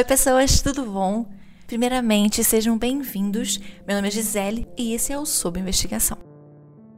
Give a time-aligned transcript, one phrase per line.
[0.00, 1.26] Oi, pessoas, tudo bom?
[1.66, 3.60] Primeiramente, sejam bem-vindos.
[3.86, 6.16] Meu nome é Gisele e esse é o Sob Investigação.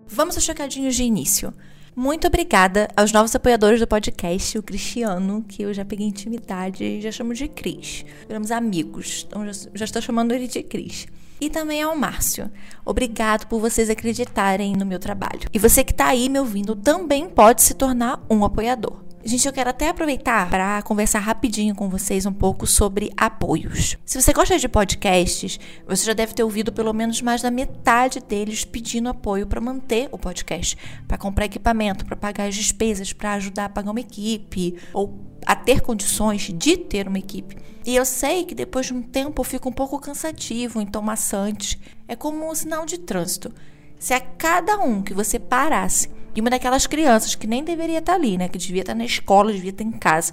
[0.07, 1.53] Vamos aos chocadinhos de início.
[1.97, 7.01] Muito obrigada aos novos apoiadores do podcast, o Cristiano, que eu já peguei intimidade e
[7.01, 8.05] já chamo de Cris.
[8.29, 11.09] Viramos amigos, então já, já estou chamando ele de Cris.
[11.41, 12.49] E também ao Márcio.
[12.85, 15.51] Obrigado por vocês acreditarem no meu trabalho.
[15.53, 19.03] E você que está aí me ouvindo também pode se tornar um apoiador.
[19.25, 23.97] Gente, eu quero até aproveitar para conversar rapidinho com vocês um pouco sobre apoios.
[24.05, 28.19] Se você gosta de podcasts, você já deve ter ouvido pelo menos mais da metade
[28.19, 33.35] deles pedindo apoio para manter o podcast, para comprar equipamento, para pagar as despesas, para
[33.35, 37.57] ajudar a pagar uma equipe ou a ter condições de ter uma equipe.
[37.87, 41.81] E eu sei que depois de um tempo fica um pouco cansativo, então maçante.
[42.09, 43.55] É como um sinal de trânsito.
[44.01, 48.15] Se a cada um que você parasse e uma daquelas crianças que nem deveria estar
[48.15, 48.49] ali, né?
[48.49, 50.33] Que devia estar na escola, devia estar em casa.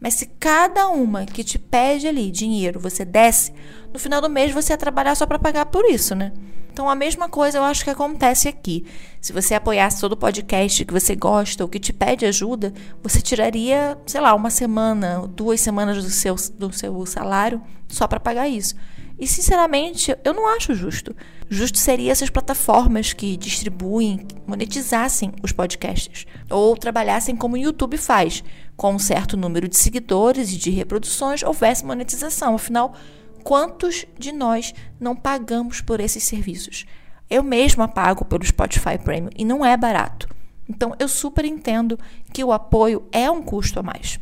[0.00, 3.52] Mas se cada uma que te pede ali dinheiro você desce,
[3.92, 6.32] no final do mês você ia trabalhar só para pagar por isso, né?
[6.72, 8.86] Então a mesma coisa eu acho que acontece aqui.
[9.20, 13.20] Se você apoiasse todo o podcast que você gosta ou que te pede ajuda, você
[13.20, 18.48] tiraria, sei lá, uma semana, duas semanas do seu, do seu salário só para pagar
[18.48, 18.74] isso.
[19.18, 21.14] E sinceramente, eu não acho justo.
[21.52, 27.98] Justo seria se as plataformas que distribuem monetizassem os podcasts ou trabalhassem como o YouTube
[27.98, 28.44] faz,
[28.76, 32.54] com um certo número de seguidores e de reproduções houvesse monetização.
[32.54, 32.94] Afinal,
[33.42, 36.86] quantos de nós não pagamos por esses serviços?
[37.28, 40.28] Eu mesma pago pelo Spotify Premium e não é barato.
[40.68, 41.98] Então eu super entendo
[42.32, 44.20] que o apoio é um custo a mais.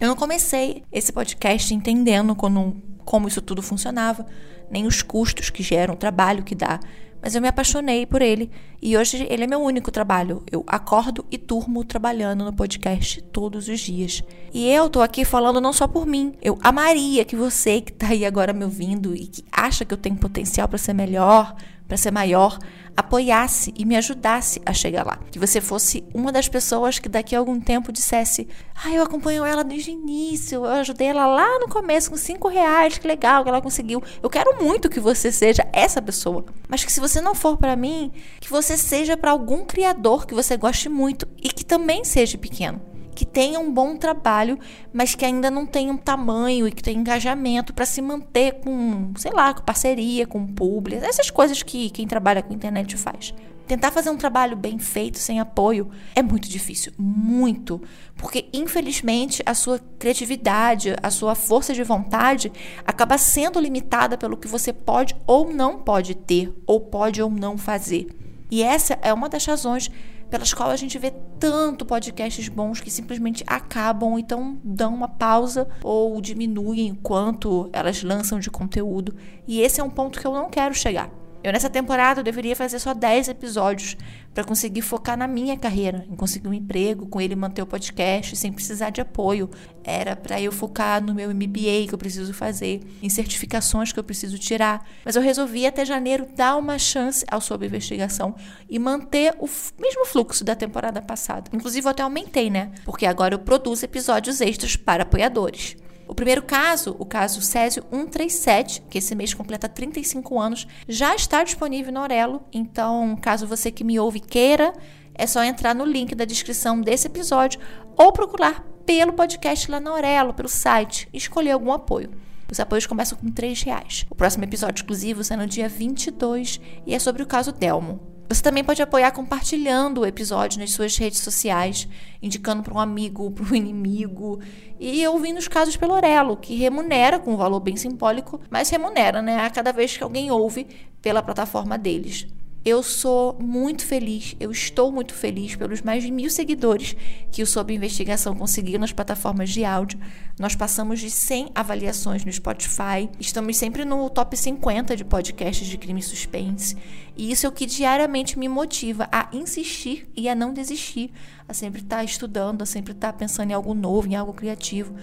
[0.00, 4.26] Eu não comecei esse podcast entendendo quando como isso tudo funcionava,
[4.70, 6.78] nem os custos que geram, o trabalho que dá.
[7.20, 8.48] Mas eu me apaixonei por ele
[8.80, 10.44] e hoje ele é meu único trabalho.
[10.50, 14.22] Eu acordo e turmo trabalhando no podcast todos os dias.
[14.54, 16.34] E eu tô aqui falando não só por mim.
[16.40, 19.98] Eu amaria que você que tá aí agora me ouvindo e que acha que eu
[19.98, 21.56] tenho potencial para ser melhor,
[21.88, 22.56] para ser maior,
[22.98, 25.18] apoiasse e me ajudasse a chegar lá.
[25.30, 29.44] Que você fosse uma das pessoas que daqui a algum tempo dissesse: Ah, eu acompanho
[29.44, 33.44] ela desde o início, eu ajudei ela lá no começo com cinco reais, que legal
[33.44, 34.02] que ela conseguiu.
[34.20, 36.44] Eu quero muito que você seja essa pessoa.
[36.68, 38.10] Mas que se você não for para mim,
[38.40, 42.87] que você seja para algum criador que você goste muito e que também seja pequeno
[43.18, 44.56] que tenha um bom trabalho,
[44.92, 49.12] mas que ainda não tenha um tamanho e que tenha engajamento para se manter com,
[49.16, 53.34] sei lá, com parceria, com público, essas coisas que quem trabalha com internet faz.
[53.66, 56.92] Tentar fazer um trabalho bem feito, sem apoio, é muito difícil.
[56.96, 57.82] Muito.
[58.16, 62.52] Porque, infelizmente, a sua criatividade, a sua força de vontade
[62.86, 67.58] acaba sendo limitada pelo que você pode ou não pode ter, ou pode ou não
[67.58, 68.06] fazer.
[68.48, 69.90] E essa é uma das razões
[70.30, 75.68] pelas quais a gente vê tanto podcasts bons que simplesmente acabam, então dão uma pausa
[75.82, 79.14] ou diminuem quanto elas lançam de conteúdo.
[79.46, 81.10] E esse é um ponto que eu não quero chegar.
[81.42, 83.96] Eu nessa temporada eu deveria fazer só 10 episódios
[84.34, 88.36] para conseguir focar na minha carreira, em conseguir um emprego, com ele manter o podcast
[88.36, 89.48] sem precisar de apoio.
[89.84, 94.04] Era para eu focar no meu MBA que eu preciso fazer, em certificações que eu
[94.04, 94.84] preciso tirar.
[95.04, 98.34] Mas eu resolvi até janeiro dar uma chance ao Sob Investigação
[98.68, 99.48] e manter o
[99.80, 101.50] mesmo fluxo da temporada passada.
[101.52, 102.72] Inclusive eu até aumentei, né?
[102.84, 105.76] Porque agora eu produzo episódios extras para apoiadores.
[106.08, 111.44] O primeiro caso, o caso Césio 137, que esse mês completa 35 anos, já está
[111.44, 112.42] disponível no Aurelo.
[112.50, 114.72] Então, caso você que me ouve queira,
[115.14, 117.60] é só entrar no link da descrição desse episódio
[117.94, 122.10] ou procurar pelo podcast lá na Aurelo, pelo site, escolher algum apoio.
[122.50, 124.06] Os apoios começam com R$ reais.
[124.08, 128.17] O próximo episódio exclusivo será no dia 22 e é sobre o caso Delmo.
[128.28, 131.88] Você também pode apoiar compartilhando o episódio nas suas redes sociais,
[132.22, 134.38] indicando para um amigo, para um inimigo
[134.78, 139.22] e ouvindo os casos pelo Orelo, que remunera com um valor bem simbólico, mas remunera,
[139.22, 140.66] né, a cada vez que alguém ouve
[141.00, 142.26] pela plataforma deles.
[142.70, 146.94] Eu sou muito feliz, eu estou muito feliz pelos mais de mil seguidores
[147.32, 149.98] que o Sob Investigação conseguiu nas plataformas de áudio.
[150.38, 155.78] Nós passamos de 100 avaliações no Spotify, estamos sempre no top 50 de podcasts de
[155.78, 156.76] crime e suspense.
[157.16, 161.10] E isso é o que diariamente me motiva a insistir e a não desistir,
[161.48, 164.94] a sempre estar estudando, a sempre estar pensando em algo novo, em algo criativo.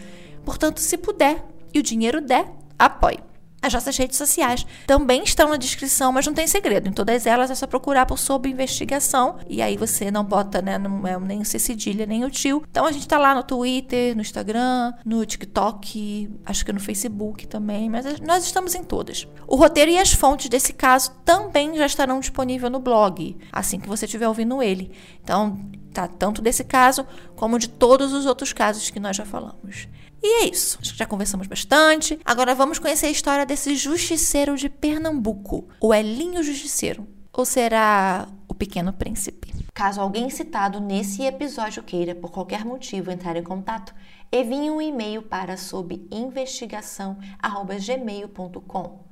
[0.46, 2.48] Portanto, se puder e o dinheiro der,
[2.78, 3.35] apoie.
[3.66, 6.88] As nossas redes sociais também estão na descrição, mas não tem segredo.
[6.88, 9.38] Em todas elas é só procurar por sob investigação.
[9.50, 10.78] E aí você não bota, né?
[10.78, 12.62] Não é nem o cedilha, nem o tio.
[12.70, 17.48] Então a gente tá lá no Twitter, no Instagram, no TikTok, acho que no Facebook
[17.48, 19.28] também, mas nós estamos em todas.
[19.48, 23.90] O roteiro e as fontes desse caso também já estarão disponíveis no blog, assim que
[23.90, 24.92] você estiver ouvindo ele.
[25.24, 25.60] Então,
[25.96, 26.08] tá?
[26.08, 29.88] Tanto desse caso como de todos os outros casos que nós já falamos.
[30.22, 30.78] E é isso.
[30.82, 32.20] Acho que já conversamos bastante.
[32.26, 37.08] Agora vamos conhecer a história desse justiceiro de Pernambuco, o Elinho Justiceiro.
[37.32, 39.54] Ou será o Pequeno Príncipe?
[39.74, 43.94] Caso alguém citado nesse episódio queira, por qualquer motivo, entrar em contato,
[44.32, 49.06] envie um e-mail para sob investigação@gmail.com.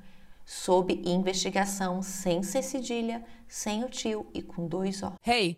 [0.46, 5.14] Sob investigação sem ser cedilha, sem o tio e com dois O.
[5.26, 5.58] Hey,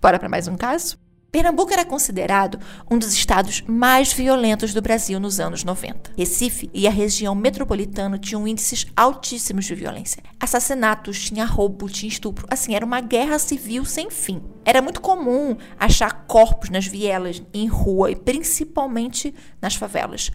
[0.00, 0.96] Bora para mais um caso?
[1.30, 2.58] Pernambuco era considerado
[2.88, 6.12] um dos estados mais violentos do Brasil nos anos 90.
[6.16, 10.22] Recife e a região metropolitana tinham índices altíssimos de violência.
[10.40, 12.46] Assassinatos, tinha roubo, tinha estupro.
[12.48, 14.40] Assim, era uma guerra civil sem fim.
[14.64, 20.30] Era muito comum achar corpos nas vielas, em rua e principalmente nas favelas,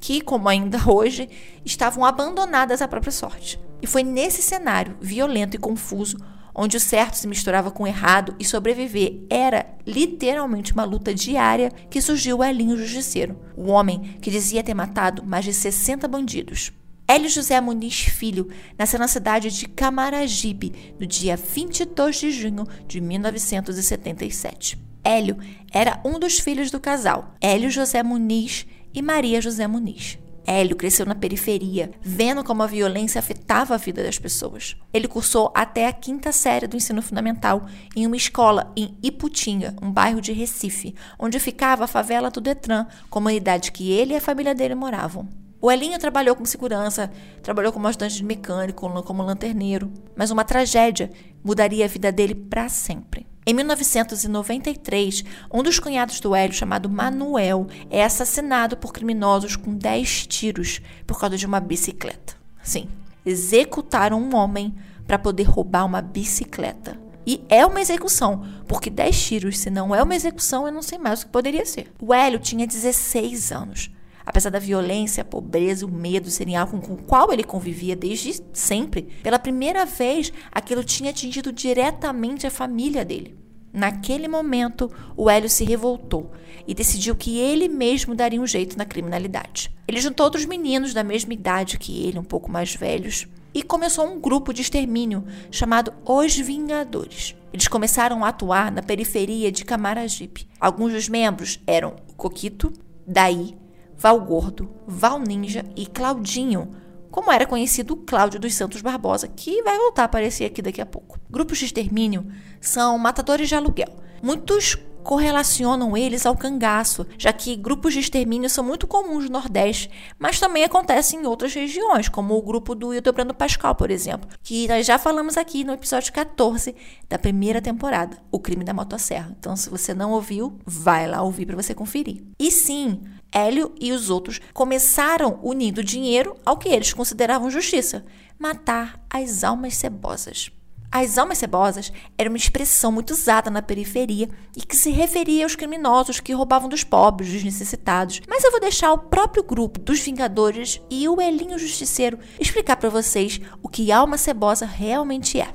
[0.00, 1.28] que, como ainda hoje,
[1.64, 3.60] estavam abandonadas à própria sorte.
[3.80, 6.18] E foi nesse cenário violento e confuso
[6.54, 11.70] onde o certo se misturava com o errado e sobreviver era literalmente uma luta diária
[11.90, 16.72] que surgiu o Elinho Justiceiro, o homem que dizia ter matado mais de 60 bandidos.
[17.06, 18.48] Hélio José Muniz Filho
[18.78, 24.78] nasceu na cidade de Camaragibe no dia 22 de junho de 1977.
[25.04, 25.36] Hélio
[25.70, 30.18] era um dos filhos do casal, Hélio José Muniz e Maria José Muniz.
[30.46, 34.76] Hélio cresceu na periferia, vendo como a violência afetava a vida das pessoas.
[34.92, 39.90] Ele cursou até a quinta série do ensino fundamental em uma escola em Iputinga, um
[39.90, 44.54] bairro de Recife, onde ficava a favela do Detran, comunidade que ele e a família
[44.54, 45.28] dele moravam.
[45.60, 47.10] O Elinho trabalhou como segurança,
[47.42, 51.10] trabalhou como ajudante de mecânico, como lanterneiro, mas uma tragédia
[51.42, 53.26] mudaria a vida dele para sempre.
[53.46, 60.26] Em 1993, um dos cunhados do Hélio, chamado Manuel, é assassinado por criminosos com 10
[60.26, 62.36] tiros por causa de uma bicicleta.
[62.62, 62.88] Sim,
[63.24, 64.74] executaram um homem
[65.06, 66.98] para poder roubar uma bicicleta.
[67.26, 70.96] E é uma execução, porque 10 tiros, se não é uma execução, eu não sei
[70.96, 71.92] mais o que poderia ser.
[72.00, 73.90] O Hélio tinha 16 anos.
[74.26, 78.40] Apesar da violência, a pobreza o medo serem algo com o qual ele convivia desde
[78.52, 83.36] sempre, pela primeira vez aquilo tinha atingido diretamente a família dele.
[83.72, 86.30] Naquele momento, o Hélio se revoltou
[86.66, 89.74] e decidiu que ele mesmo daria um jeito na criminalidade.
[89.86, 94.06] Ele juntou outros meninos da mesma idade que ele, um pouco mais velhos, e começou
[94.06, 97.34] um grupo de extermínio chamado Os Vingadores.
[97.52, 100.48] Eles começaram a atuar na periferia de Camaragipe.
[100.58, 102.72] Alguns dos membros eram Coquito,
[103.06, 103.54] Daí,
[103.96, 106.70] Val Gordo, Val Ninja e Claudinho,
[107.10, 110.86] como era conhecido Cláudio dos Santos Barbosa, que vai voltar a aparecer aqui daqui a
[110.86, 111.18] pouco.
[111.30, 112.26] Grupos de extermínio
[112.60, 113.94] são matadores de aluguel.
[114.22, 119.90] Muitos correlacionam eles ao cangaço, já que grupos de extermínio são muito comuns no Nordeste,
[120.18, 124.66] mas também acontecem em outras regiões, como o grupo do Hildebrando Pascal, por exemplo, que
[124.66, 126.74] nós já falamos aqui no episódio 14
[127.08, 129.36] da primeira temporada, O Crime da Motosserra.
[129.38, 132.24] Então, se você não ouviu, vai lá ouvir para você conferir.
[132.38, 133.02] E sim,
[133.34, 138.04] Hélio e os outros começaram unindo dinheiro ao que eles consideravam justiça:
[138.38, 140.52] matar as almas cebosas.
[140.96, 145.56] As almas cebosas era uma expressão muito usada na periferia e que se referia aos
[145.56, 148.20] criminosos que roubavam dos pobres, dos necessitados.
[148.28, 152.90] Mas eu vou deixar o próprio grupo dos Vingadores e o Elinho Justiceiro explicar para
[152.90, 155.48] vocês o que alma cebosa realmente é.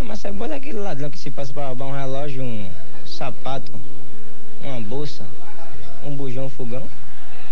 [0.00, 2.68] Uma cebosa é aquele ladrão que se passa para roubar um relógio, um
[3.06, 3.70] sapato,
[4.64, 5.24] uma bolsa,
[6.04, 6.82] um bujão, um fogão.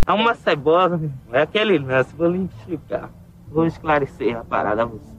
[0.07, 1.01] Alma cebosa
[1.33, 3.11] é aquele lance, vou lhe explicar.
[3.49, 5.13] Vou esclarecer a parada a você.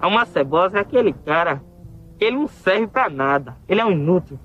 [0.00, 1.62] Alma cebosa é aquele cara
[2.18, 3.56] que ele não serve para nada.
[3.68, 4.38] Ele é um inútil.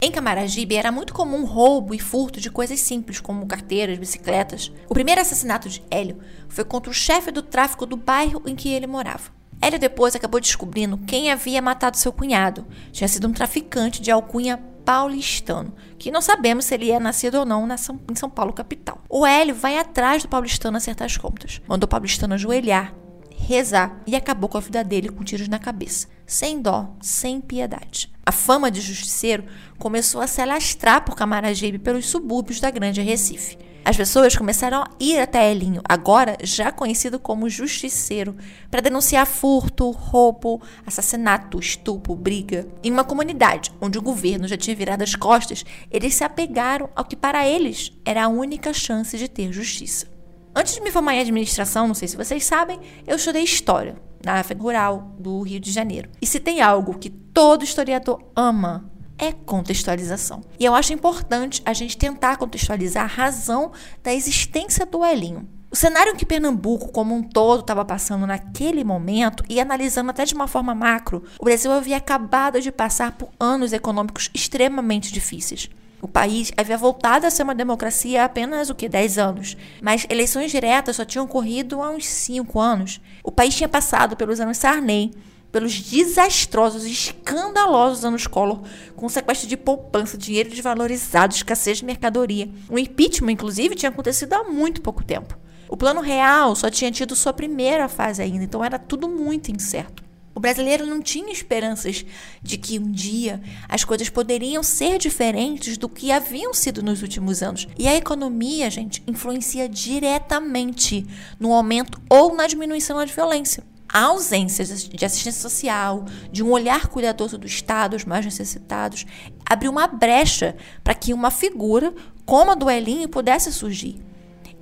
[0.00, 4.72] Em Camaragibe era muito comum roubo e furto de coisas simples, como carteiras, bicicletas.
[4.88, 8.72] O primeiro assassinato de Hélio foi contra o chefe do tráfico do bairro em que
[8.72, 9.30] ele morava.
[9.60, 12.64] Hélio depois acabou descobrindo quem havia matado seu cunhado.
[12.92, 17.44] Tinha sido um traficante de alcunha paulistano, que não sabemos se ele é nascido ou
[17.44, 19.02] não em São Paulo capital.
[19.06, 21.60] O Hélio vai atrás do paulistano acertar as contas.
[21.68, 22.94] Mandou o paulistano ajoelhar
[23.30, 28.10] rezar e acabou com a vida dele com tiros na cabeça, sem dó, sem piedade.
[28.26, 29.44] A fama de justiceiro
[29.78, 33.56] começou a se alastrar por Camaragibe pelos subúrbios da Grande Recife.
[33.88, 38.36] As pessoas começaram a ir até Elinho, agora já conhecido como justiceiro,
[38.70, 42.68] para denunciar furto, roubo, assassinato, estupro, briga.
[42.84, 47.02] Em uma comunidade onde o governo já tinha virado as costas, eles se apegaram ao
[47.02, 50.06] que para eles era a única chance de ter justiça.
[50.54, 54.42] Antes de me formar em administração, não sei se vocês sabem, eu estudei história na
[54.60, 56.10] Rural do Rio de Janeiro.
[56.20, 60.42] E se tem algo que todo historiador ama, é contextualização.
[60.58, 63.72] E eu acho importante a gente tentar contextualizar a razão
[64.02, 65.48] da existência do Elinho.
[65.70, 70.34] O cenário que Pernambuco como um todo estava passando naquele momento e analisando até de
[70.34, 75.68] uma forma macro, o Brasil havia acabado de passar por anos econômicos extremamente difíceis.
[76.00, 80.06] O país havia voltado a ser uma democracia há apenas o que 10 anos, mas
[80.08, 83.00] eleições diretas só tinham ocorrido há uns 5 anos.
[83.22, 85.12] O país tinha passado pelos anos Sarney,
[85.50, 88.62] pelos desastrosos e escandalosos anos Collor,
[88.94, 92.48] com sequestro de poupança, dinheiro desvalorizado, escassez de mercadoria.
[92.68, 95.38] O impeachment, inclusive, tinha acontecido há muito pouco tempo.
[95.68, 100.08] O plano real só tinha tido sua primeira fase ainda, então era tudo muito incerto.
[100.38, 102.06] O brasileiro não tinha esperanças
[102.40, 107.42] de que um dia as coisas poderiam ser diferentes do que haviam sido nos últimos
[107.42, 107.66] anos.
[107.76, 111.04] E a economia, gente, influencia diretamente
[111.40, 113.64] no aumento ou na diminuição da violência.
[113.90, 119.06] A ausência de assistência social, de um olhar cuidadoso do Estado aos mais necessitados,
[119.48, 121.94] abriu uma brecha para que uma figura
[122.26, 123.98] como a do Elinho pudesse surgir.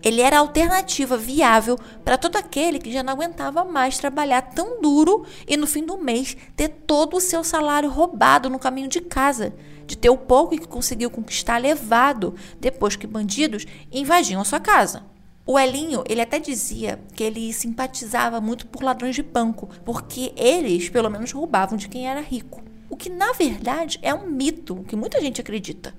[0.00, 4.80] Ele era a alternativa viável para todo aquele que já não aguentava mais trabalhar tão
[4.80, 9.00] duro e no fim do mês ter todo o seu salário roubado no caminho de
[9.00, 9.52] casa,
[9.84, 15.15] de ter o pouco que conseguiu conquistar levado depois que bandidos invadiam a sua casa.
[15.48, 20.88] O Elinho, ele até dizia que ele simpatizava muito por ladrões de banco, porque eles,
[20.88, 22.64] pelo menos, roubavam de quem era rico.
[22.90, 25.94] O que, na verdade, é um mito que muita gente acredita.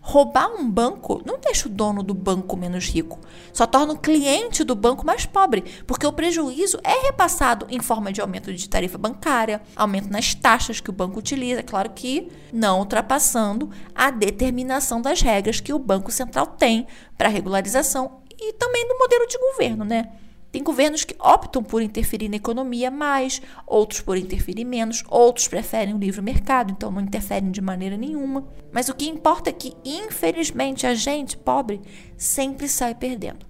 [0.00, 3.20] Roubar um banco não deixa o dono do banco menos rico,
[3.52, 8.10] só torna o cliente do banco mais pobre, porque o prejuízo é repassado em forma
[8.10, 12.80] de aumento de tarifa bancária, aumento nas taxas que o banco utiliza, claro que não
[12.80, 18.98] ultrapassando a determinação das regras que o Banco Central tem para regularização e também do
[18.98, 20.10] modelo de governo, né?
[20.52, 25.94] Tem governos que optam por interferir na economia mais, outros por interferir menos, outros preferem
[25.94, 28.48] o livre mercado, então não interferem de maneira nenhuma.
[28.72, 31.80] Mas o que importa é que, infelizmente, a gente pobre
[32.16, 33.46] sempre sai perdendo.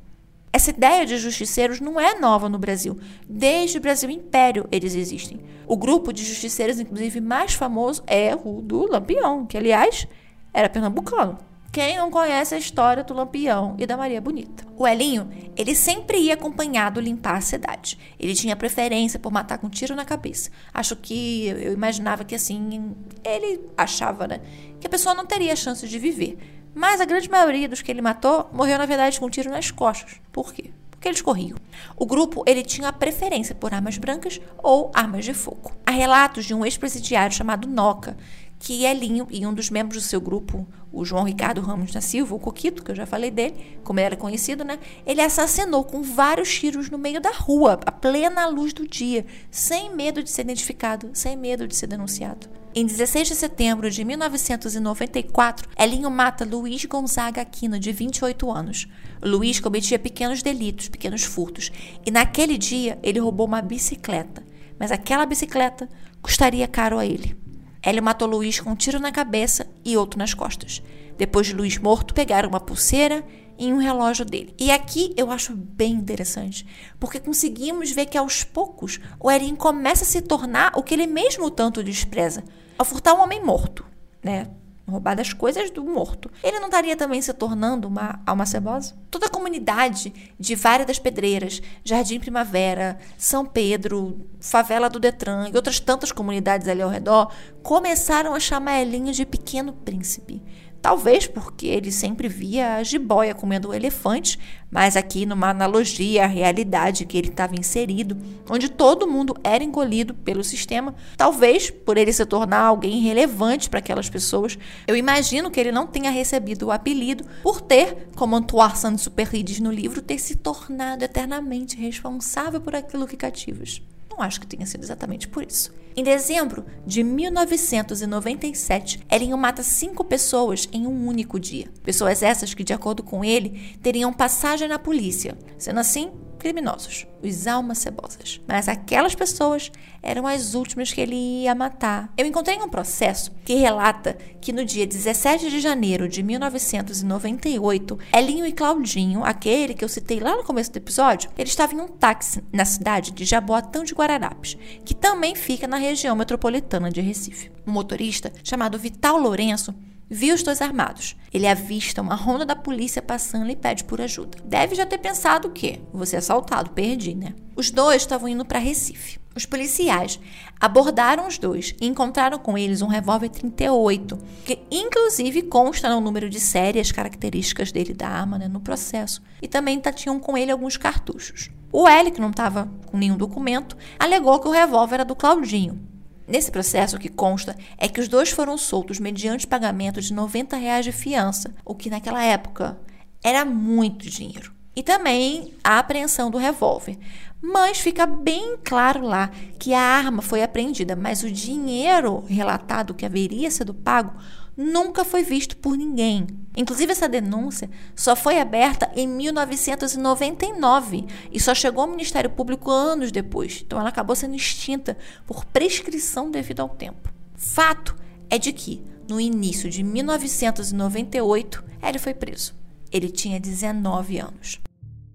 [0.52, 2.98] Essa ideia de justiceiros não é nova no Brasil.
[3.26, 5.40] Desde o Brasil Império eles existem.
[5.66, 10.06] O grupo de justiceiros, inclusive, mais famoso é o do Lampião, que, aliás,
[10.52, 11.38] era pernambucano.
[11.72, 14.66] Quem não conhece a história do Lampião e da Maria Bonita?
[14.76, 17.96] O Elinho, ele sempre ia acompanhado limpar a cidade.
[18.18, 20.50] Ele tinha preferência por matar com tiro na cabeça.
[20.74, 24.40] Acho que eu imaginava que assim, ele achava, né,
[24.80, 26.38] que a pessoa não teria chance de viver.
[26.74, 30.20] Mas a grande maioria dos que ele matou morreu na verdade com tiro nas costas.
[30.32, 30.72] Por quê?
[30.90, 31.56] Porque eles corriam.
[31.96, 35.70] O grupo ele tinha preferência por armas brancas ou armas de fogo.
[35.86, 38.16] Há relatos de um ex-presidiário chamado Noca,
[38.58, 42.34] que Elinho e um dos membros do seu grupo, o João Ricardo Ramos da Silva,
[42.34, 44.78] o Coquito, que eu já falei dele, como ele era conhecido, né?
[45.06, 49.94] Ele assassinou com vários tiros no meio da rua, a plena luz do dia, sem
[49.94, 52.48] medo de ser identificado, sem medo de ser denunciado.
[52.72, 58.86] Em 16 de setembro de 1994, Elinho mata Luiz Gonzaga Aquino, de 28 anos.
[59.20, 61.72] Luiz cometia pequenos delitos, pequenos furtos,
[62.06, 64.44] e naquele dia ele roubou uma bicicleta.
[64.78, 65.88] Mas aquela bicicleta
[66.22, 67.39] custaria caro a ele.
[67.82, 70.82] Hélio matou Luiz com um tiro na cabeça e outro nas costas.
[71.16, 73.24] Depois de Luiz morto, pegaram uma pulseira
[73.58, 74.54] e um relógio dele.
[74.58, 76.66] E aqui eu acho bem interessante,
[76.98, 81.06] porque conseguimos ver que aos poucos o Erin começa a se tornar o que ele
[81.06, 82.42] mesmo tanto despreza,
[82.78, 83.84] ao furtar um homem morto,
[84.22, 84.50] né?
[84.90, 86.30] Roubar das coisas do morto.
[86.42, 88.94] Ele não estaria também se tornando uma alma cebosa?
[89.10, 95.56] Toda a comunidade de Vária das Pedreiras, Jardim Primavera, São Pedro, Favela do Detran e
[95.56, 97.32] outras tantas comunidades ali ao redor
[97.62, 100.42] começaram a chamar Elinho de Pequeno Príncipe.
[100.82, 104.38] Talvez porque ele sempre via a jiboia comendo elefantes,
[104.70, 108.16] mas aqui numa analogia à realidade que ele estava inserido,
[108.48, 113.80] onde todo mundo era engolido pelo sistema, talvez por ele se tornar alguém relevante para
[113.80, 118.76] aquelas pessoas, eu imagino que ele não tenha recebido o apelido por ter, como Antoine
[118.76, 123.82] Saint-Exupéry diz no livro, ter se tornado eternamente responsável por aquilo que cativas.
[124.22, 125.72] Acho que tenha sido exatamente por isso.
[125.96, 131.66] Em dezembro de 1997, Elinho mata cinco pessoas em um único dia.
[131.82, 135.36] Pessoas essas que, de acordo com ele, teriam passagem na polícia.
[135.58, 138.40] Sendo assim, criminosos, os almas cebosas.
[138.48, 139.70] Mas aquelas pessoas
[140.02, 142.12] eram as últimas que ele ia matar.
[142.16, 148.46] Eu encontrei um processo que relata que no dia 17 de janeiro de 1998, Elinho
[148.46, 151.88] e Claudinho, aquele que eu citei lá no começo do episódio, eles estavam em um
[151.88, 157.52] táxi na cidade de Jaboatão de Guararapes, que também fica na região metropolitana de Recife.
[157.66, 159.74] Um motorista chamado Vital Lourenço
[160.10, 161.16] viu os dois armados.
[161.32, 164.38] Ele avista uma ronda da polícia passando e pede por ajuda.
[164.44, 165.80] Deve já ter pensado o quê?
[165.92, 167.34] Você assaltado, perdi, né?
[167.54, 169.20] Os dois estavam indo para Recife.
[169.36, 170.18] Os policiais
[170.60, 176.28] abordaram os dois e encontraram com eles um revólver 38, que inclusive consta no número
[176.28, 179.22] de série as características dele da arma né, no processo.
[179.40, 181.48] E também tinham com ele alguns cartuchos.
[181.72, 185.80] O L, que não estava com nenhum documento, alegou que o revólver era do Claudinho,
[186.30, 190.56] Nesse processo, o que consta é que os dois foram soltos mediante pagamento de 90
[190.56, 192.78] reais de fiança, o que naquela época
[193.20, 194.52] era muito dinheiro.
[194.76, 196.96] E também a apreensão do revólver.
[197.42, 203.04] Mas fica bem claro lá que a arma foi apreendida, mas o dinheiro relatado que
[203.04, 204.14] haveria sido pago
[204.60, 206.26] nunca foi visto por ninguém.
[206.54, 213.10] Inclusive, essa denúncia só foi aberta em 1999 e só chegou ao Ministério Público anos
[213.10, 213.62] depois.
[213.64, 217.10] Então, ela acabou sendo extinta por prescrição devido ao tempo.
[217.34, 217.96] Fato
[218.28, 222.54] é de que, no início de 1998, ele foi preso.
[222.92, 224.60] Ele tinha 19 anos.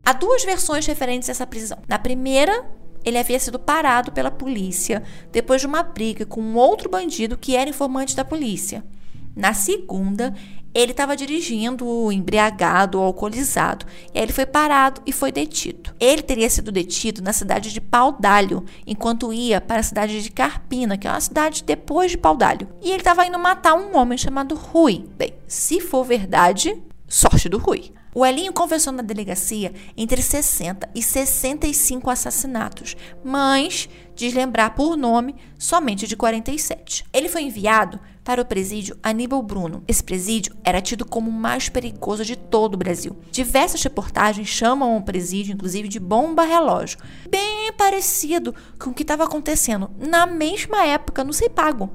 [0.04, 1.78] Há duas versões referentes a essa prisão.
[1.88, 2.66] Na primeira,
[3.04, 7.56] ele havia sido parado pela polícia depois de uma briga com um outro bandido que
[7.56, 8.84] era informante da polícia.
[9.36, 10.34] Na segunda,
[10.76, 13.86] ele estava dirigindo embriagado ou alcoolizado.
[14.14, 15.96] E aí ele foi parado e foi detido.
[16.00, 20.98] Ele teria sido detido na cidade de Paudalho, enquanto ia para a cidade de Carpina,
[20.98, 22.68] que é uma cidade depois de Paudalho.
[22.82, 25.06] E ele estava indo matar um homem chamado Rui.
[25.18, 26.76] Bem, se for verdade,
[27.08, 27.94] sorte do Rui.
[28.14, 35.36] O Elinho confessou na delegacia entre 60 e 65 assassinatos, mas diz lembrar por nome
[35.60, 37.04] somente de 47.
[37.12, 39.84] Ele foi enviado para o presídio Aníbal Bruno.
[39.88, 43.16] Esse presídio era tido como o mais perigoso de todo o Brasil.
[43.32, 46.98] Diversas reportagens chamam o presídio, inclusive, de bomba relógio,
[47.30, 51.92] bem parecido com o que estava acontecendo na mesma época no Cipago.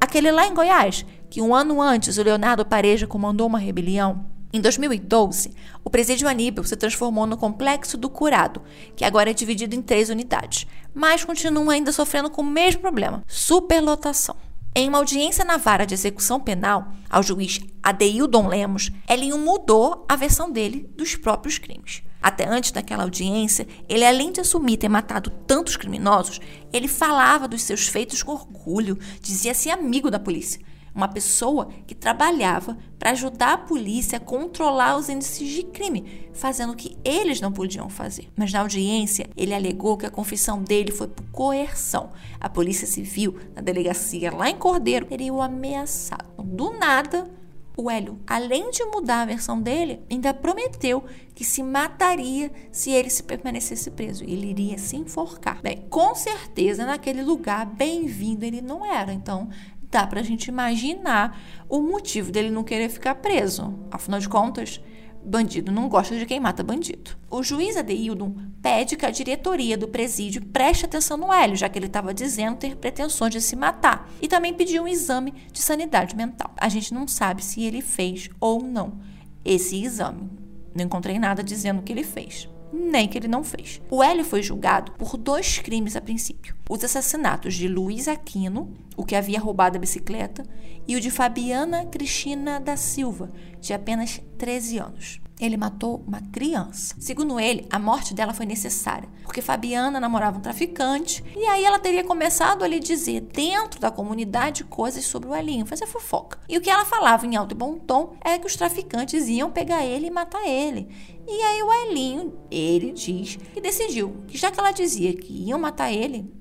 [0.00, 4.60] Aquele lá em Goiás, que um ano antes o Leonardo Pareja comandou uma rebelião em
[4.60, 8.60] 2012, o presídio Aníbal se transformou no Complexo do Curado,
[8.94, 13.24] que agora é dividido em três unidades, mas continua ainda sofrendo com o mesmo problema:
[13.26, 14.36] superlotação.
[14.74, 20.16] Em uma audiência na vara de execução penal, ao juiz Adeildon Lemos, Elinho mudou a
[20.16, 22.02] versão dele dos próprios crimes.
[22.22, 26.40] Até antes daquela audiência, ele, além de assumir ter matado tantos criminosos,
[26.72, 30.58] ele falava dos seus feitos com orgulho, dizia-se amigo da polícia
[30.94, 36.72] uma pessoa que trabalhava para ajudar a polícia a controlar os índices de crime, fazendo
[36.72, 38.28] o que eles não podiam fazer.
[38.36, 42.10] Mas na audiência, ele alegou que a confissão dele foi por coerção.
[42.38, 46.30] A Polícia Civil, na delegacia lá em Cordeiro, teria o ameaçado.
[46.42, 47.30] Do nada,
[47.76, 51.02] o Hélio, além de mudar a versão dele, ainda prometeu
[51.34, 54.24] que se mataria se ele se permanecesse preso.
[54.24, 55.62] Ele iria se enforcar.
[55.62, 59.12] Bem, com certeza naquele lugar bem-vindo ele não era.
[59.12, 59.48] Então,
[59.92, 63.78] dá para a gente imaginar o motivo dele não querer ficar preso.
[63.90, 64.80] Afinal de contas,
[65.22, 67.10] bandido não gosta de quem mata bandido.
[67.30, 71.78] O juiz Adeildon pede que a diretoria do presídio preste atenção no Hélio, já que
[71.78, 76.16] ele estava dizendo ter pretensões de se matar, e também pediu um exame de sanidade
[76.16, 76.50] mental.
[76.56, 78.98] A gente não sabe se ele fez ou não
[79.44, 80.30] esse exame.
[80.74, 83.80] Não encontrei nada dizendo que ele fez nem que ele não fez.
[83.90, 89.04] O Hélio foi julgado por dois crimes a princípio: os assassinatos de Luiz Aquino, o
[89.04, 90.42] que havia roubado a bicicleta,
[90.88, 93.30] e o de Fabiana Cristina da Silva,
[93.60, 95.21] de apenas 13 anos.
[95.42, 96.94] Ele matou uma criança.
[97.00, 101.80] Segundo ele, a morte dela foi necessária, porque Fabiana namorava um traficante e aí ela
[101.80, 106.38] teria começado a lhe dizer dentro da comunidade coisas sobre o Elinho, fazer fofoca.
[106.48, 109.50] E o que ela falava em alto e bom tom é que os traficantes iam
[109.50, 110.88] pegar ele e matar ele.
[111.26, 115.58] E aí o Elinho, ele diz que decidiu que já que ela dizia que iam
[115.58, 116.32] matar ele,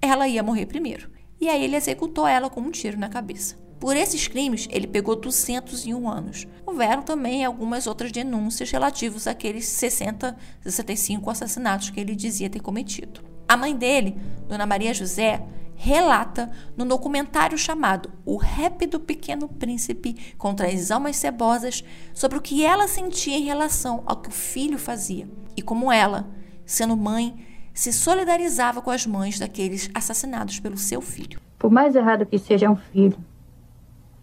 [0.00, 1.10] ela ia morrer primeiro.
[1.40, 3.63] E aí ele executou ela com um tiro na cabeça.
[3.84, 6.48] Por esses crimes, ele pegou 201 anos.
[6.64, 13.20] Houveram também algumas outras denúncias relativas àqueles 60, 65 assassinatos que ele dizia ter cometido.
[13.46, 14.16] A mãe dele,
[14.48, 21.16] Dona Maria José, relata no documentário chamado O Rap do Pequeno Príncipe contra as Almas
[21.16, 25.92] Cebosas sobre o que ela sentia em relação ao que o filho fazia e como
[25.92, 26.26] ela,
[26.64, 27.36] sendo mãe,
[27.74, 31.38] se solidarizava com as mães daqueles assassinados pelo seu filho.
[31.58, 33.18] Por mais errado que seja um filho,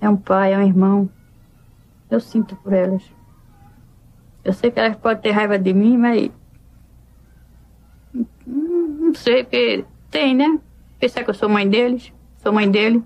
[0.01, 1.09] é um pai, é um irmão.
[2.09, 3.03] Eu sinto por elas.
[4.43, 6.31] Eu sei que elas podem ter raiva de mim, mas
[8.45, 10.59] Não sei, porque tem, né?
[10.99, 13.03] Pensar que eu sou mãe deles, sou mãe dele.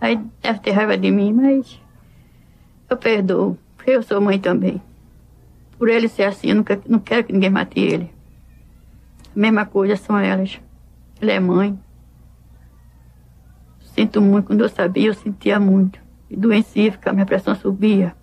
[0.00, 1.80] Aí deve ter raiva de mim, mas
[2.88, 4.80] eu perdoo, porque eu sou mãe também.
[5.78, 8.10] Por ele ser assim, eu nunca, não quero que ninguém mate ele.
[9.36, 10.60] A mesma coisa são elas.
[11.20, 11.78] Ele é mãe.
[13.80, 14.46] Sinto muito.
[14.46, 16.00] Quando eu sabia, eu sentia muito.
[16.36, 18.14] Doencia, a minha pressão subia.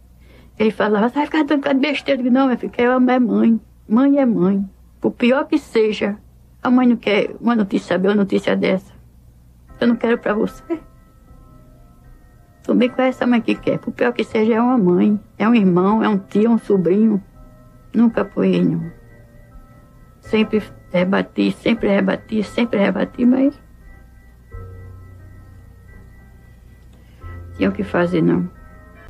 [0.58, 2.20] Ele falava, vai ficar dando de besteira.
[2.20, 3.60] Eu digo, não, minha filha, eu amo é mãe.
[3.88, 4.68] Mãe é mãe.
[5.02, 6.18] Por pior que seja,
[6.63, 8.94] a mãe não quer uma notícia, saber uma notícia dessa.
[9.80, 10.80] Eu não quero para você.
[12.63, 13.78] Também com essa mãe que quer.
[13.78, 17.22] Por pior que seja, é uma mãe, é um irmão, é um tio, um sobrinho.
[17.94, 18.89] Nunca foi nenhum.
[20.22, 23.64] Sempre rebati, sempre rebati, sempre rebati, mas.
[27.56, 28.50] Tinha o que fazer, não.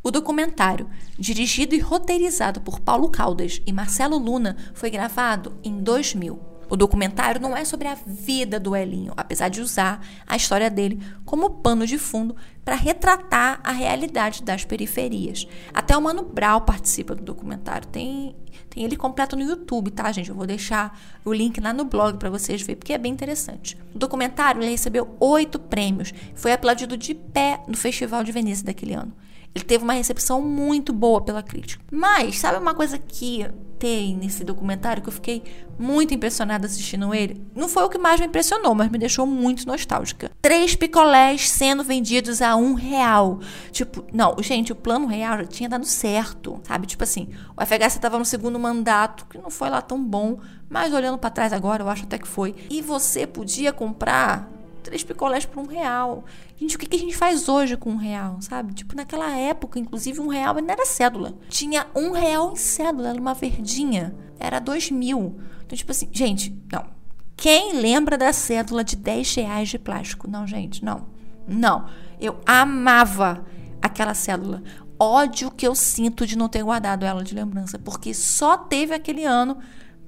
[0.03, 6.54] O documentário, dirigido e roteirizado por Paulo Caldas e Marcelo Luna, foi gravado em 2000.
[6.69, 11.01] O documentário não é sobre a vida do Elinho, apesar de usar a história dele
[11.25, 15.47] como pano de fundo para retratar a realidade das periferias.
[15.73, 17.87] Até o Mano Brau participa do documentário.
[17.87, 18.35] Tem,
[18.69, 20.29] tem ele completo no YouTube, tá, gente?
[20.29, 23.77] Eu vou deixar o link lá no blog para vocês verem, porque é bem interessante.
[23.93, 26.11] O documentário recebeu oito prêmios.
[26.33, 29.13] Foi aplaudido de pé no Festival de Veneza daquele ano.
[29.55, 31.81] Ele teve uma recepção muito boa pela crítica.
[31.89, 33.47] Mas, sabe uma coisa que
[33.79, 35.43] tem nesse documentário que eu fiquei
[35.79, 37.41] muito impressionada assistindo ele?
[37.55, 40.29] Não foi o que mais me impressionou, mas me deixou muito nostálgica.
[40.41, 43.39] Três picolés sendo vendidos a um real.
[43.71, 46.85] Tipo, não, gente, o plano real já tinha dado certo, sabe?
[46.85, 50.37] Tipo assim, o FHC estava no segundo mandato, que não foi lá tão bom,
[50.69, 52.53] mas olhando para trás agora, eu acho até que foi.
[52.69, 54.49] E você podia comprar
[54.85, 56.23] três picolés por um real.
[56.55, 58.73] Gente, o que, que a gente faz hoje com um real, sabe?
[58.73, 61.33] Tipo, naquela época, inclusive, um real não era cédula.
[61.49, 64.15] Tinha um real em cédula, era uma verdinha.
[64.39, 65.39] Era dois mil.
[65.65, 66.85] Então, tipo assim, gente, não.
[67.35, 70.29] Quem lembra da cédula de 10 reais de plástico?
[70.29, 71.07] Não, gente, não.
[71.47, 71.87] Não.
[72.19, 73.45] Eu amava
[73.81, 74.63] aquela cédula.
[74.97, 79.25] Ódio que eu sinto de não ter guardado ela de lembrança, porque só teve aquele
[79.25, 79.57] ano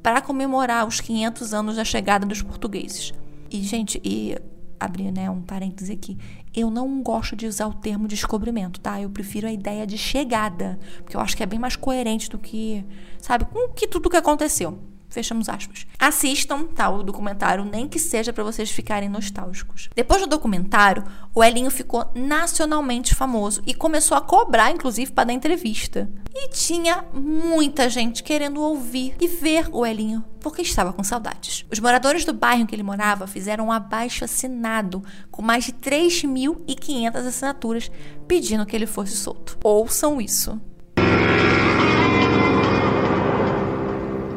[0.01, 3.13] para comemorar os 500 anos da chegada dos portugueses.
[3.51, 4.37] E, gente, e
[4.79, 6.17] abrir né, um parêntese aqui.
[6.55, 9.01] Eu não gosto de usar o termo descobrimento, tá?
[9.01, 12.37] Eu prefiro a ideia de chegada, porque eu acho que é bem mais coerente do
[12.37, 12.83] que,
[13.19, 14.79] sabe, com que tudo que aconteceu.
[15.17, 15.87] Fechamos aspas.
[15.97, 19.89] Assistam tá, o documentário, nem que seja para vocês ficarem nostálgicos.
[19.95, 21.03] Depois do documentário,
[21.33, 26.07] o Elinho ficou nacionalmente famoso e começou a cobrar, inclusive, para dar entrevista.
[26.31, 31.65] E tinha muita gente querendo ouvir e ver o Elinho, porque estava com saudades.
[31.71, 35.73] Os moradores do bairro em que ele morava fizeram um abaixo assinado com mais de
[35.73, 37.91] 3.500 assinaturas
[38.27, 39.57] pedindo que ele fosse solto.
[39.63, 40.61] Ouçam isso.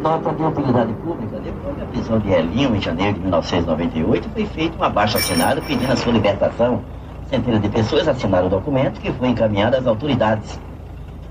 [0.01, 4.79] Nota de utilidade pública, depois da prisão de Elinho, em janeiro de 1998, foi feito
[4.79, 6.81] um abaixo assinado pedindo a sua libertação.
[7.29, 10.59] Centenas de pessoas assinaram o documento que foi encaminhado às autoridades.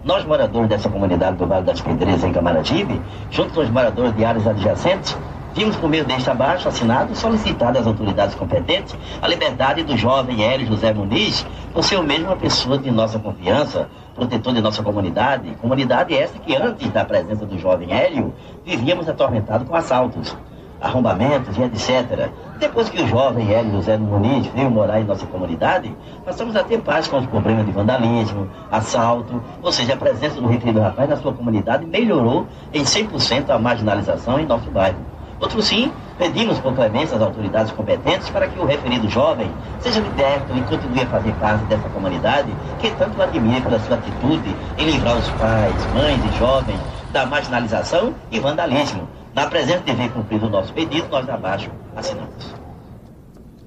[0.04, 3.02] Nós, moradores dessa comunidade do Vale das Pedreiras, em Camaragibe,
[3.32, 5.18] junto com os moradores de áreas adjacentes,
[5.54, 10.68] vimos por meio deste abaixo assinado solicitar às autoridades competentes a liberdade do jovem Hélio
[10.68, 15.56] José Muniz, por ser o mesmo uma pessoa de nossa confiança, protetor de nossa comunidade,
[15.62, 18.34] comunidade esta que antes da presença do jovem Hélio,
[18.66, 20.36] vivíamos atormentados com assaltos,
[20.82, 22.30] arrombamentos e etc.
[22.58, 26.80] Depois que o jovem Hélio José Muniz veio morar em nossa comunidade, passamos a ter
[26.80, 31.18] paz com os problemas de vandalismo, assalto, ou seja, a presença do referido rapaz na
[31.18, 35.19] sua comunidade melhorou em 100% a marginalização em nosso bairro.
[35.39, 39.49] Outro sim, pedimos clemência às autoridades competentes para que o referido jovem
[39.80, 44.56] seja liberto e continue a fazer parte dessa comunidade que tanto admira pela sua atitude
[44.78, 46.80] em livrar os pais, mães e jovens
[47.12, 49.08] da marginalização e vandalismo.
[49.34, 52.56] Na presença de ver cumprido o nosso pedido, nós abaixo assinamos.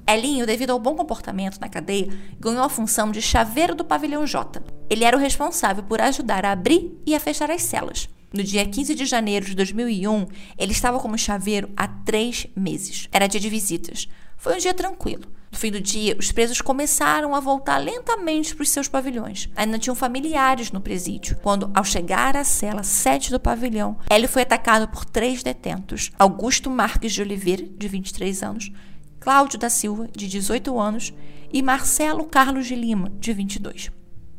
[0.07, 2.09] Elinho, devido ao bom comportamento na cadeia,
[2.39, 4.61] ganhou a função de chaveiro do pavilhão J.
[4.89, 8.09] Ele era o responsável por ajudar a abrir e a fechar as celas.
[8.33, 10.25] No dia 15 de janeiro de 2001,
[10.57, 13.07] ele estava como chaveiro há três meses.
[13.11, 14.09] Era dia de visitas.
[14.37, 15.27] Foi um dia tranquilo.
[15.51, 19.49] No fim do dia, os presos começaram a voltar lentamente para os seus pavilhões.
[19.55, 24.41] Ainda tinham familiares no presídio, quando, ao chegar à cela 7 do pavilhão, Hélio foi
[24.41, 28.71] atacado por três detentos: Augusto Marques de Oliveira, de 23 anos,
[29.19, 31.13] Cláudio da Silva, de 18 anos,
[31.53, 33.91] e Marcelo Carlos de Lima, de 22.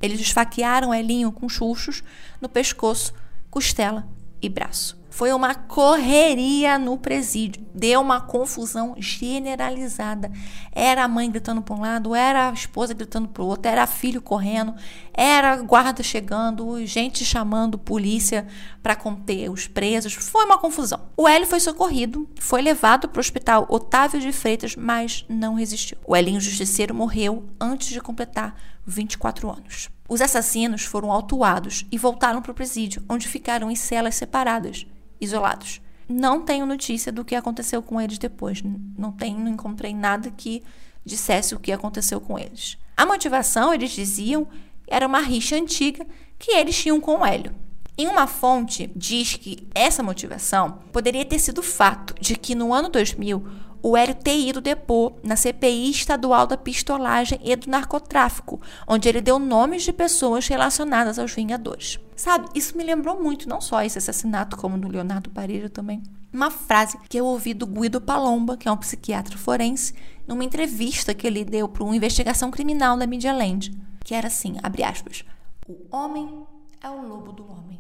[0.03, 2.03] Eles esfaquearam Elinho com chuchos
[2.41, 3.15] no pescoço
[3.55, 4.05] costela
[4.43, 5.01] e braço.
[5.09, 7.65] Foi uma correria no presídio.
[7.73, 10.29] Deu uma confusão generalizada.
[10.73, 13.87] Era a mãe gritando para um lado, era a esposa gritando para o outro, era
[13.87, 14.75] filho correndo,
[15.13, 18.45] era guarda chegando, gente chamando polícia
[18.83, 20.15] para conter os presos.
[20.15, 21.03] Foi uma confusão.
[21.17, 25.97] O Hélio foi socorrido, foi levado para o hospital Otávio de Freitas, mas não resistiu.
[26.05, 29.94] O Elinho Justiceiro morreu antes de completar 24 anos.
[30.09, 34.87] Os assassinos foram autuados e voltaram para o presídio, onde ficaram em celas separadas
[35.21, 35.81] isolados.
[36.09, 38.63] Não tenho notícia do que aconteceu com eles depois.
[38.63, 40.63] Não tenho, não encontrei nada que
[41.05, 42.77] dissesse o que aconteceu com eles.
[42.97, 44.47] A motivação, eles diziam,
[44.87, 46.07] era uma rixa antiga
[46.39, 47.55] que eles tinham com o Hélio.
[47.97, 52.75] Em uma fonte diz que essa motivação poderia ter sido o fato de que no
[52.75, 53.47] ano 2000
[53.85, 59.21] o Hélio ter ido depor na CPI estadual da pistolagem e do narcotráfico, onde ele
[59.21, 62.01] deu nomes de pessoas relacionadas aos Vingadores.
[62.17, 66.03] Sabe, isso me lembrou muito, não só esse assassinato, como do Leonardo Pareja também.
[66.33, 69.93] Uma frase que eu ouvi do Guido Palomba, que é um psiquiatra forense,
[70.27, 73.71] numa entrevista que ele deu para uma investigação criminal da Media Land,
[74.03, 75.27] que era assim, abre aspas,
[75.69, 76.47] o homem
[76.83, 77.79] é o lobo do homem.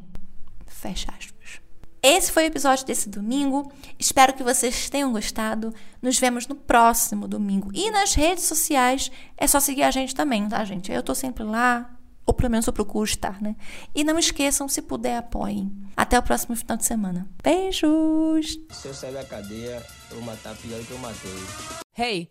[0.67, 1.34] Fecha aspas.
[2.05, 3.73] Esse foi o episódio desse domingo.
[3.99, 5.73] Espero que vocês tenham gostado.
[6.03, 7.71] Nos vemos no próximo domingo.
[7.73, 10.93] E nas redes sociais é só seguir a gente também, tá, gente?
[10.93, 11.91] Eu tô sempre lá,
[12.27, 13.57] ou pelo menos eu procuro estar, né?
[13.95, 15.73] E não esqueçam, se puder, apoiem.
[15.97, 17.27] Até o próximo final de semana.
[17.43, 18.59] Beijos!
[18.71, 21.33] Se eu sair da cadeia, eu vou matar pior do que eu matei.
[21.97, 22.31] Hey!